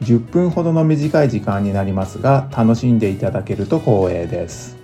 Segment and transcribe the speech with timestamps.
[0.00, 4.76] 10分ほどの短い時間になりますが楽しんでいただけると光栄です。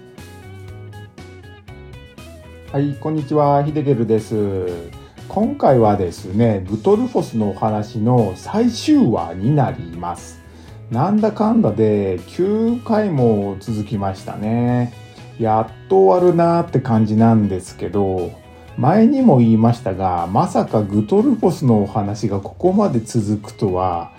[2.72, 3.62] はいこんにちは。
[3.62, 4.66] ヒデゲルです。
[5.28, 10.42] 今回はですねグトルフォスのお話の最終話になります。
[10.90, 14.92] なんだかんだで9回も続きましたね。
[15.38, 18.32] やっと終わるなーって感じなんですけど
[18.76, 24.12] 前にも言いましたがまさかグトルフォスのお話がここまで続くとは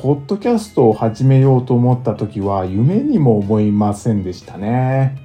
[0.00, 5.18] ポッドキャストを始めようと思った時は夢にも思いませんでしたね。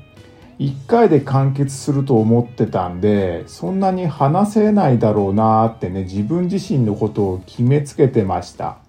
[0.58, 8.80] 1回で完結すると思ってたんでそんなに話せないだろうなってね自分自身のことを決めつけてました。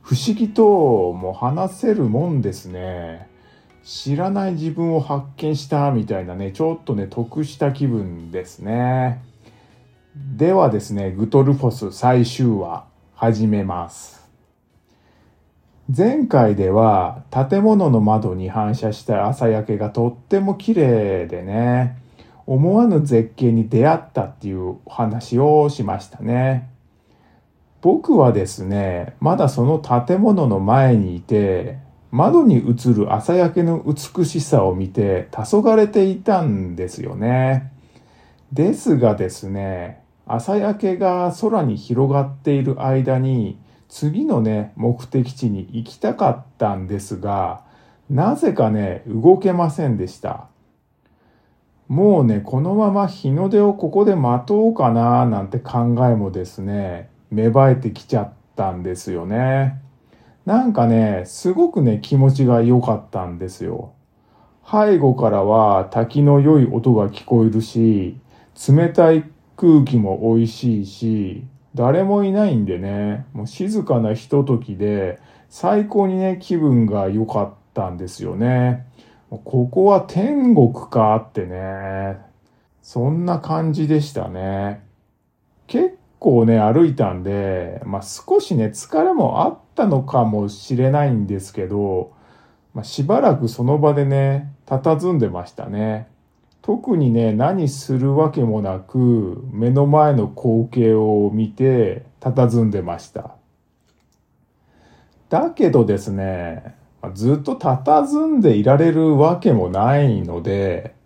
[0.00, 3.28] 不思議ともう話せるもんですね。
[3.82, 9.24] 知らない自分を発見したみたいなねちょっとね得した気分ですね。
[10.36, 12.84] ではですねグトルフォス最終話
[13.16, 14.25] 始めます。
[15.94, 21.96] 前回では建物の窓に反射した朝焼けがとっても綺麗でね、
[22.44, 26.68] 思わぬ絶景に出会ったっていう話をしましたね。
[27.82, 31.78] 僕はですね、まだその建物の前にいて、
[32.10, 37.70] 窓に映る朝焼けの美しさを見て黄昏ていたんですよね。
[38.52, 47.62] ですがですね、朝焼けが空に広がっている間に次のね、目的地に行きたかったんですが、
[48.10, 50.48] なぜかね、動けませんでした。
[51.88, 59.80] もうね、このまま日の出をここで待とうかななんて考えもですね、芽生えてきちゃったんですよね。
[60.44, 63.92] なんかね、すごくね、気持ちが良かったんですよ。
[64.68, 68.18] 背後からは滝の良い音が聞こえるし、
[68.68, 69.24] 冷たい
[69.56, 71.44] 空気も美味しいし、
[71.76, 75.20] 誰もいないんでね、もう静かなひとときで、
[75.50, 78.86] 最高にね、気分が良かったんですよね。
[79.28, 82.16] ここは天国かってね、
[82.80, 84.82] そんな感じでしたね。
[85.66, 92.12] 結構ね、歩いたんで、まあ少しね、疲れもあったのかもしれないんですけど、
[92.72, 96.08] まあ、しばらくその場でね、佇んでましたね。
[96.66, 103.36] 特にね、何するわけもなく、目の前の光景を見て、佇んでました。
[105.28, 106.74] だけどですね、
[107.14, 110.96] ずっと佇んでいられるわけもないので、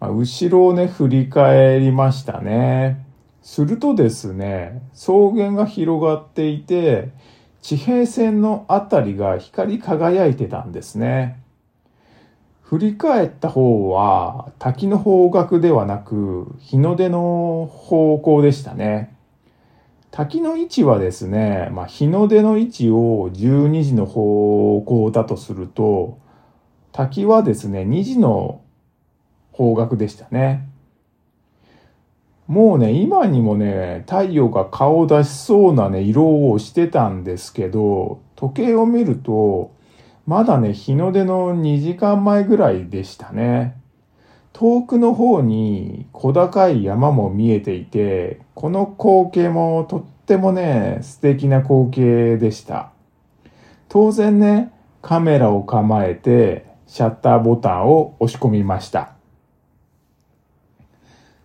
[0.00, 3.04] 後ろをね、振り返りましたね。
[3.42, 7.10] するとですね、草原が広がっていて、
[7.60, 11.42] 地平線のあたりが光り輝いてたんですね。
[12.68, 19.16] 振り返った方は滝の方角ではなく日の出の方向でしたね。
[20.10, 26.18] 滝の位置はですね、まあ、日の出の位置を12時の方向だとすると、
[26.92, 28.60] 滝はですね、2時の
[29.52, 30.68] 方角でしたね。
[32.48, 39.77] もうね、今にもね、太陽が顔を出しそうなね、色をしてたんですけど、時計を見ると、
[40.28, 43.80] まだね、日の出の2時間前ぐらいでしたね。
[44.52, 52.90] 遠くの方に小高い山も見えていて、この光景もとってもね、素敵な光景でした。
[53.88, 59.12] 当然ね、カメラを構えて、シャッターボタンを押し込みました。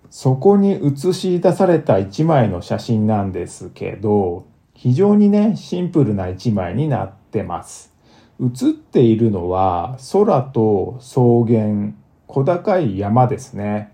[0.10, 7.93] そこに映し出された一枚の写真なんですけど、非常にね、シンプルな一枚になってます。
[8.42, 11.94] 映っているのは空と草原、
[12.28, 13.94] 小高い山ですね。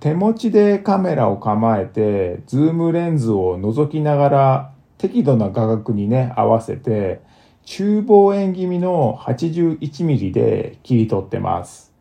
[0.00, 7.20] 手持ちでカメラを構えて、ズームレンズを覗きながら適度な画角にね、合わせて、
[7.64, 11.92] 中望遠気味の 81mm で切り取ってます。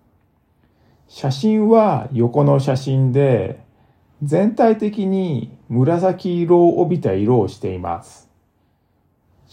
[1.08, 3.64] 写真は横の写真で、
[4.24, 8.25] 全体的に紫色を帯びた色をしています。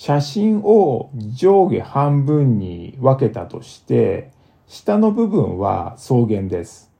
[0.04, 4.32] 写真を上下半分に分けたとして、
[4.66, 6.90] 下の部分は草原です。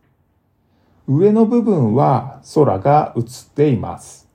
[1.08, 3.24] 上の部分は空が映っ
[3.56, 4.28] ています。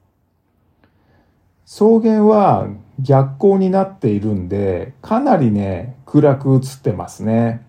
[1.65, 2.67] 草原は
[2.99, 7.65] 逆光になっているんで、かなりね、暗く映ってますね。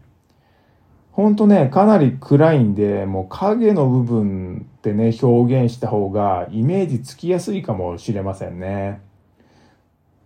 [1.13, 9.07] ほんとね、かなり暗いんで、もう影の部分ってね、表現した方がイメージつきやすいかもしれませんね。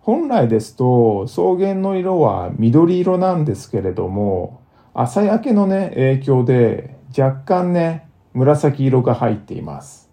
[0.02, 4.60] 本来ですと草原の色は緑色なんですけれども、
[4.94, 10.10] 朝焼けのね、影響で若干ね、紫色が入っています。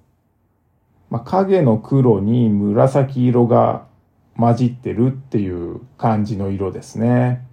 [1.10, 3.88] まあ、影の黒に紫色が
[4.38, 7.48] 混じってるっていう感じの色ですね。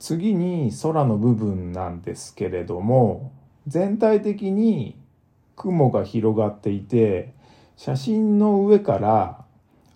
[0.00, 3.30] 次に空の部分なんですけれども
[3.68, 4.98] 全体的に
[5.54, 7.32] 雲が広がっていて
[7.76, 9.44] 写真の上から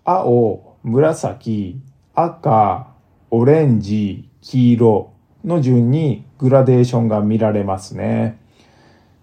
[0.05, 1.81] 青紫
[2.13, 2.87] 赤
[3.31, 5.13] オレンジ黄色
[5.43, 8.39] の順にグラデーションが見られますね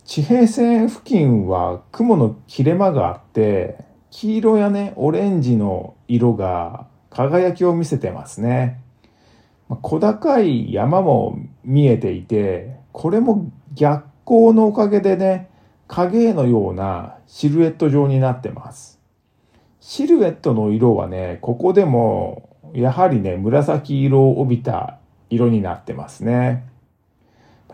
[0.05, 3.79] 地平線付近は雲の切れ間があって
[4.11, 8.85] 黄色やねオレンジの色が輝きを見せてますね
[9.69, 15.49] 小高い山も見えていて、これも逆光のおかげでね、
[15.89, 18.94] 影絵のようなシルエット状になってます。
[19.87, 24.99] シルエットの色はね、ここでもやはりね、紫色を帯びた
[25.29, 26.65] 色になってますね。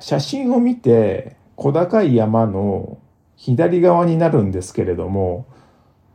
[0.01, 2.99] 写真を見て小高い山の
[3.37, 5.47] 左側になるんですけれども、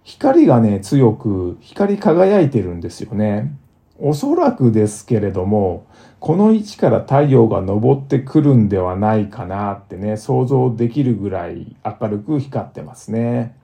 [0.03, 3.55] 光がね、強く光り輝いてるんですよね。
[3.97, 5.85] おそらくですけれども、
[6.19, 13.55] この位置から太陽が昇ってくるんではないかなってね、想像できるぐらい明るく光ってますね。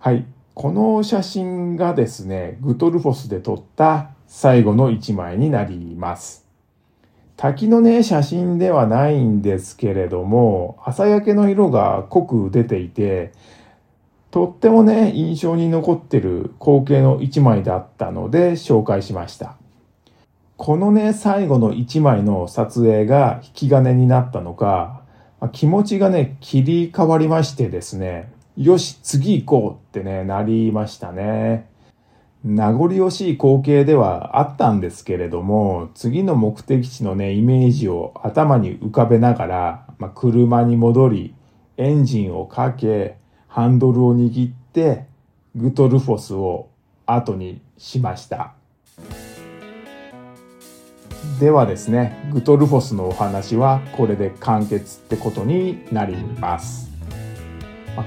[0.00, 0.24] はい。
[0.54, 6.46] この写真がですね、グトルフォスで撮った最後の一枚になります。
[7.36, 13.32] 滝のね、写真ではないんですけれども、朝焼けの色が濃く出ていて、
[14.30, 19.56] とってもね、印象に残ってる光景の一枚だったので紹介しました。
[20.56, 25.02] このね、最後の一枚の撮影が引き金になったのか、
[25.50, 31.70] 気持ちがね、切り替わりましてですね、よし、次行こうってね、なりましたね。
[32.44, 41.34] 名残惜しい光景ではあったんですけれども、次の目的地のね、イメージを頭に浮かべながら、まあ、車に戻り、
[41.76, 43.16] エンジンをかけ、
[43.46, 45.06] ハンドルを握って
[45.56, 46.68] グトルフォスを
[47.06, 48.54] 後にしました
[51.40, 56.97] ではですねグトルフォスのお話はこれで完結ってことになります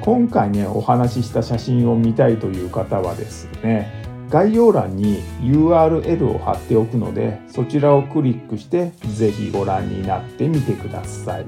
[0.01, 11.45] 今回ねお話しした写真を見たいという方はですね概要欄に URL を貼っておくのでそちらをクリックして是非ご覧になってみてください。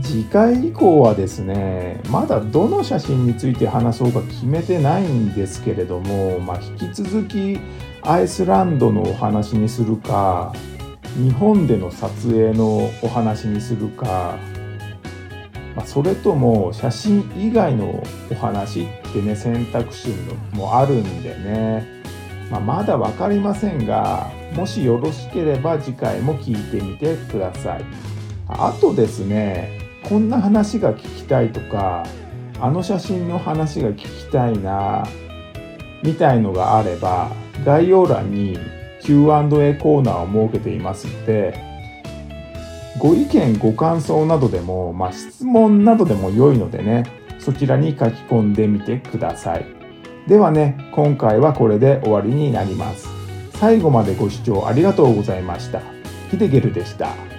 [0.00, 7.58] 次回以降はですねまだどの写真について話そうか決めてないんですけれども、まあ、引き続き
[8.00, 10.54] アイスランドのお話にするか
[11.16, 14.38] 日本での撮影のお話にするか、
[15.74, 20.10] まあ、それとも写真以外のお話ってね選択肢
[20.52, 21.86] もあるんでね、
[22.50, 27.84] まあ、まだ分かりませんがもしよろしければ次回も聞いてみてください。
[28.48, 32.04] あとですねこんな話が聞きたいとか
[32.60, 35.06] あの写真の話が聞きたいな
[36.02, 37.30] みたいのがあれば
[37.64, 38.58] 概要欄に
[39.02, 41.71] Q&A コーナーを設けていますので
[42.98, 47.04] ご意見ご感想などでも、まあ、質問などでも良いのでね
[47.38, 49.66] そちらに書き込んでみてください。
[50.28, 53.08] ではね今回はこれで終わりになります。
[53.54, 55.80] 最後までご視聴ありがとうございました。
[56.30, 57.31] ヒデゲルでした。